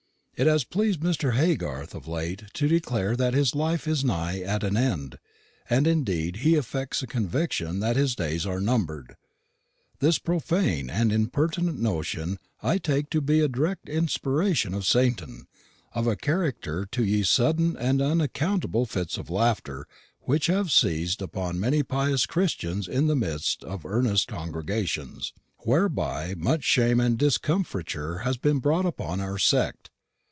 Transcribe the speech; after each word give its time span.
It 0.33 0.47
has 0.47 0.63
pleased 0.63 1.01
Mr. 1.01 1.33
Haygarthe 1.33 1.93
of 1.93 2.07
late 2.07 2.45
to 2.53 2.67
declare 2.67 3.15
that 3.15 3.35
his 3.35 3.53
life 3.53 3.87
is 3.87 4.03
nigh 4.03 4.39
at 4.39 4.63
an 4.63 4.75
end; 4.75 5.19
and 5.69 5.85
indeed 5.85 6.37
he 6.37 6.55
affects 6.55 7.03
a 7.03 7.05
conviction 7.05 7.79
that 7.79 7.95
his 7.95 8.15
days 8.15 8.43
are 8.43 8.59
number'd. 8.59 9.15
This 9.99 10.17
profane 10.17 10.89
and 10.89 11.11
impertinent 11.13 11.77
notion 11.79 12.39
I 12.63 12.79
take 12.79 13.11
to 13.11 13.21
be 13.21 13.39
a 13.39 13.47
direct 13.47 13.87
inspiration 13.87 14.73
of 14.73 14.83
Satan, 14.87 15.45
of 15.93 16.07
a 16.07 16.17
like 16.17 16.21
character 16.21 16.87
to 16.87 17.05
ye 17.05 17.21
sudden 17.21 17.77
and 17.77 18.01
unaccountable 18.01 18.87
fitts 18.87 19.19
of 19.19 19.29
laughter 19.29 19.85
which 20.21 20.47
have 20.47 20.71
seized 20.71 21.21
upon 21.21 21.59
many 21.59 21.83
pious 21.83 22.25
Christians 22.25 22.87
in 22.87 23.05
the 23.05 23.15
midst 23.15 23.63
of 23.63 23.85
earnest 23.85 24.27
congregations; 24.29 25.33
whereby 25.59 26.33
much 26.35 26.63
shame 26.63 26.99
and 26.99 27.15
discomfiture 27.15 28.19
has 28.23 28.37
been 28.37 28.57
brought 28.57 28.87
upon 28.87 29.19
our 29.21 29.37
sect. 29.37 29.89